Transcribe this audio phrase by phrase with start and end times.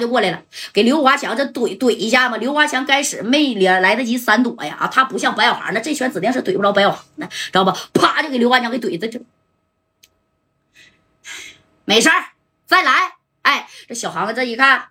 [0.00, 0.42] 就过来了，
[0.72, 2.38] 给刘华强这怼怼一下嘛。
[2.38, 7.76] 刘华强开始没脸来得及闪躲呀，啊，他不像白小航，那这拳指定是怼不着白小航的，知道吧？
[7.92, 9.20] 啪就给刘华强给怼的就
[11.84, 12.24] 没事儿，
[12.66, 13.16] 再来。
[13.42, 14.88] 哎，这小航子这一看，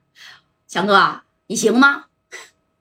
[0.67, 2.05] 强哥你行吗？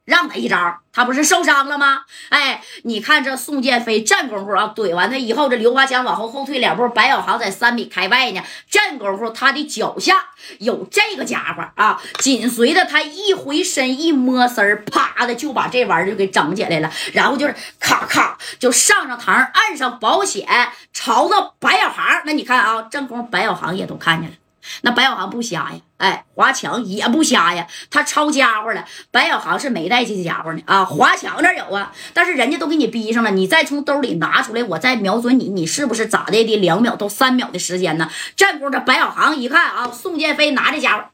[0.09, 2.01] 让他一招，他不是受伤了吗？
[2.31, 8.41] 哎，你看这宋建飞这功夫啊，怼完他以后，这刘华强往后后退两步，白小航在三米开外呢。
[8.71, 10.17] 这功夫他的脚下
[10.61, 20.49] 有这个家伙啊，紧随着他一回身一摸身儿，啪的就把这玩意儿就给整起来了，然后就是咔咔就上上膛，按上保险，
[20.95, 22.23] 朝着白小航。
[22.25, 24.37] 那你看啊，这功夫白小航也都看见了。
[24.83, 28.85] 那白小航不瞎呀，哎，华强也不瞎呀，他抄家伙了。
[29.11, 36.57] 白小航是没带这家伙呢啊，华强那有啊，但是人家都给你逼上了，你再从兜里拿出来，我再瞄准你，你是不是咋的的？
[36.57, 38.09] 两秒到三秒的时间呢？
[38.37, 41.05] 这功夫，白小航一看啊，宋建飞拿这家伙，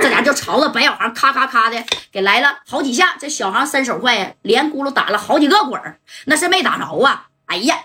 [0.00, 3.16] 这家就朝着白小航咔咔咔的给来了好几下。
[3.18, 5.80] 这小航身手快呀，连咕噜打了好几个滚
[6.26, 7.26] 那是没打着啊。
[7.46, 7.76] 哎呀！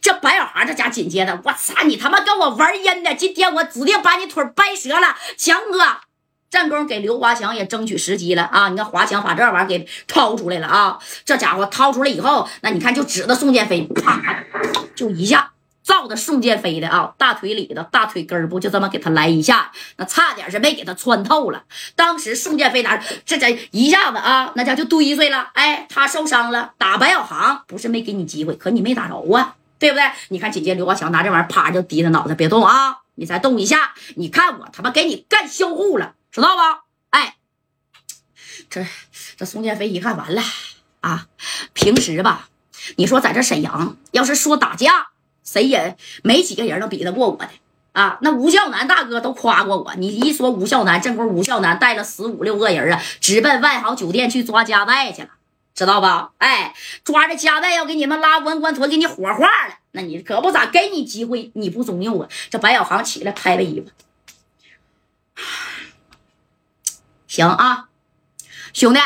[0.00, 3.14] 这白小航这家紧接着，我操你他妈跟我玩阴的！
[3.14, 5.78] 今天我指定把你腿掰折了，强哥，
[6.50, 8.68] 战功给刘华强也争取时机了啊！
[8.68, 10.98] 你看华强把这玩意儿给掏出来了啊！
[11.24, 14.44] 这家伙掏出来以后，那你看就指着宋建飞，啪，
[14.94, 15.50] 就一下
[15.82, 21.64] 照着宋建飞的啊大腿里的大腿根部，就这么给他来一下，那差点是没给他穿透了。
[21.94, 25.50] 当时宋建飞拿这这一下子啊，那家就堆碎了。
[25.54, 29.54] 哎，他受伤了，打白小航不是没给你机会，可你没打着啊。
[29.78, 30.04] 对不对？
[30.28, 33.00] 你看，紧接刘华强拿这玩意儿，啪就低着脑袋，别动啊！
[33.16, 36.62] 你再动一下，你看我他妈给你干销户了，知道不？
[37.10, 37.36] 哎，
[38.68, 38.86] 这
[39.36, 40.42] 这宋建飞一看完了
[41.00, 41.26] 啊！
[41.72, 42.48] 平时吧，
[42.96, 45.08] 你说在这沈阳，要是说打架，
[45.42, 47.48] 谁也没几个人能比得过我的
[47.92, 48.18] 啊！
[48.20, 55.28] 那吴孝南大哥都夸过我，你一说吴孝南，正宫吴孝南带了十五六个人啊，直奔万豪酒店去抓加代去了。
[55.76, 56.30] 知道吧？
[56.38, 56.74] 哎，
[57.04, 59.74] 抓着夹带要给你们拉文官屯，给你火化了。
[59.92, 62.28] 那你可不咋给你机会，你不中用啊！
[62.50, 63.90] 这白小航起来拍了衣服，
[67.28, 67.88] 行啊，
[68.72, 69.00] 兄弟，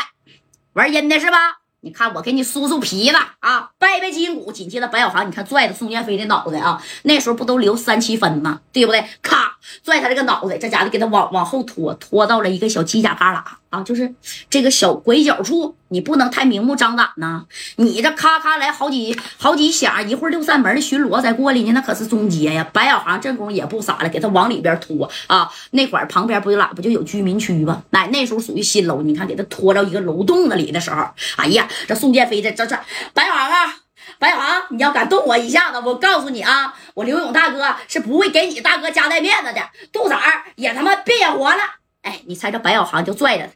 [0.73, 1.59] 玩阴的是吧？
[1.81, 4.51] 你看我给你酥酥皮子啊，掰掰筋骨。
[4.51, 8.61] 紧接着白小航，你看拽着宋建飞的脑袋啊，那时候不都留三七分吗？
[8.71, 9.05] 对不对？
[9.21, 14.13] 咔，拽他这个脑袋，这家伙给他往往后拖，拖到了一个小犄角旮旯啊，就是
[14.49, 15.75] 这个小拐角处。
[15.93, 17.43] 你不能太明目张胆呐！
[17.75, 22.65] 你这咔咔来好几好几响，一会儿六扇门的巡逻再过来呢，那可是中街呀！
[22.71, 25.51] 白小航这功夫也不傻了，给他往里边拖啊！
[25.71, 27.83] 那会儿旁边不就哪不就有居民区吗？
[27.89, 31.05] 那那时候属于新楼，你看给他拖到一个楼洞子里的时候，
[31.35, 32.79] 哎呀，这宋建飞这这这
[33.13, 33.75] 白小航啊，
[34.17, 39.61] 白小航，你要敢动我一下子，我告诉你啊，我刘勇大哥是不会给你大哥家带面子的，
[39.91, 41.59] 杜子儿也他妈别活了！
[42.03, 43.51] 哎，你猜这白小航就拽着他，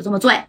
[0.00, 0.48] 就这么拽。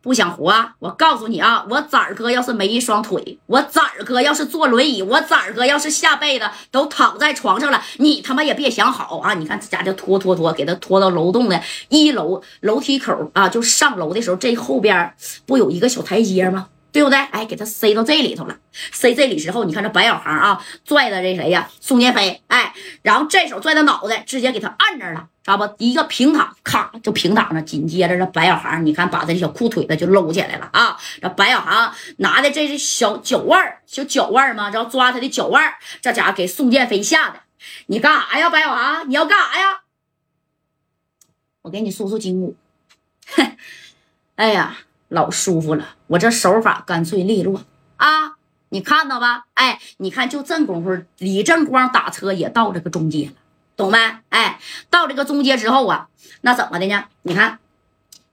[0.00, 0.50] 不想活？
[0.50, 9.32] 啊我告诉你啊，我崽儿哥要是没一双腿，我崽儿哥要是坐轮椅，我崽儿哥要是下辈子都躺在床上了，你他妈也别想好啊！
[9.32, 15.14] 你看这家就拖拖拖，给他拖到楼栋的一楼楼梯口啊，就上楼的时候，这后边
[15.46, 16.68] 不有一个小台阶吗？
[16.94, 17.18] 对不对？
[17.18, 18.56] 哎，给他塞到这里头了。
[18.92, 21.68] 塞这里之后，你看这白小航啊，拽的这谁呀？
[21.80, 22.40] 宋建飞。
[22.46, 22.72] 哎，
[23.02, 25.74] 然后这手拽他脑袋，直接给他按这了，知道不？
[25.78, 27.60] 一个平躺，咔就平躺着。
[27.62, 30.96] 紧接着这白小航，你看把他小裤腿子就搂起来了啊！
[31.20, 37.40] 这白小航拿的这是小脚腕小脚腕嘛，然后抓他的脚腕这家伙给宋建飞吓的。
[37.86, 39.10] 你干啥呀，白小航？
[39.10, 39.80] 你要干啥呀？
[41.62, 42.54] 我给你叔叔筋骨。
[43.34, 43.56] 哼，
[44.36, 44.76] 哎呀。
[45.08, 47.62] 老舒服了，我这手法干脆利落
[47.96, 48.36] 啊！
[48.70, 49.44] 你看到吧？
[49.54, 53.32] 哎，你看就这功夫，李正光打车也到这个中街了，
[53.76, 53.98] 懂没？
[54.30, 54.58] 哎，
[54.90, 56.08] 到这个中街之后啊，
[56.40, 57.04] 那怎么的呢？
[57.22, 57.58] 你看。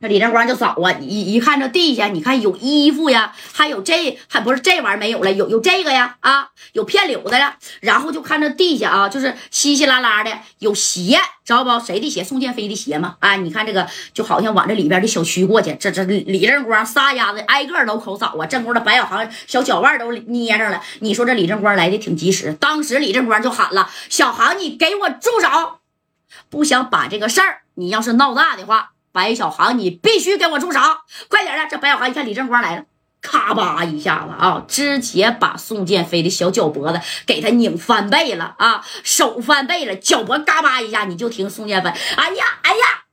[0.02, 7.56] 那李正光就找啊，一一看这地下，你看有衣服呀，还有这还不是这玩意儿没有了，有有这个呀啊，有片柳的了。
[7.82, 11.86] 然后就看这地下啊，就是稀稀拉拉的有鞋，知道不？
[11.86, 12.24] 谁的鞋？
[12.24, 13.18] 宋建飞的鞋吗？
[13.20, 20.82] 啊，你看这个就好像往这里边的小区过去，这这李正光撒丫子挨个楼口找啊，正宫的白小航小脚腕都捏上了。
[21.02, 25.78] 你说这李正光来的挺及时，当时李正光就喊了：“小航，你给我住手！
[26.50, 30.80] 不想把这个事儿，你要是闹大的话。”白小航，你必须给我住手！
[31.28, 31.68] 快点的！
[31.70, 32.84] 这白小航一看李正光来了，
[33.22, 43.04] 咔吧一下子啊，直接把宋建飞的小脚脖子给他拧翻倍了啊，手翻倍了，脚脖嘎巴一下，你就听宋建飞，哎呀，哎呀！